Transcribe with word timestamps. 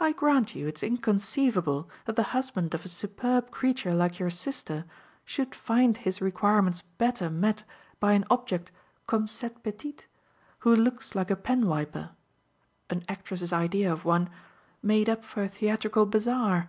I 0.00 0.10
grant 0.10 0.56
you 0.56 0.66
it's 0.66 0.82
inconceivable 0.82 1.88
that 2.06 2.16
the 2.16 2.24
husband 2.34 2.74
of 2.74 2.84
a 2.84 2.88
superb 2.88 3.52
creature 3.52 3.94
like 3.94 4.18
your 4.18 4.30
sister 4.30 4.84
should 5.24 5.54
find 5.54 5.96
his 5.96 6.20
requirements 6.20 6.82
better 6.82 7.30
met 7.30 7.62
by 8.00 8.14
an 8.14 8.24
object 8.30 8.72
comme 9.06 9.28
cette 9.28 9.62
petite, 9.62 10.08
who 10.58 10.74
looks 10.74 11.14
like 11.14 11.30
a 11.30 11.36
pen 11.36 11.68
wiper 11.68 12.10
an 12.90 13.04
actress's 13.08 13.52
idea 13.52 13.92
of 13.92 14.04
one 14.04 14.28
made 14.82 15.08
up 15.08 15.24
for 15.24 15.44
a 15.44 15.48
theatrical 15.48 16.04
bazaar. 16.04 16.68